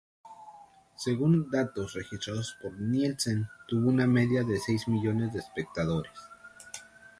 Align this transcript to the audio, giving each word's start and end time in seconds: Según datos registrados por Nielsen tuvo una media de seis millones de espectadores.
Según 0.97 1.51
datos 1.51 1.93
registrados 1.93 2.57
por 2.59 2.73
Nielsen 2.79 3.47
tuvo 3.67 3.89
una 3.89 4.07
media 4.07 4.43
de 4.43 4.57
seis 4.57 4.87
millones 4.87 5.31
de 5.31 5.37
espectadores. 5.37 6.11